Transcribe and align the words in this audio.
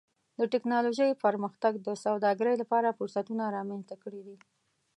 د 0.39 0.41
ټکنالوجۍ 0.53 1.11
پرمختګ 1.25 1.73
د 1.87 1.89
سوداګرۍ 2.05 2.55
لپاره 2.61 2.95
فرصتونه 2.97 3.43
رامنځته 3.57 3.95
کړي 4.03 4.21
دي. 4.27 4.37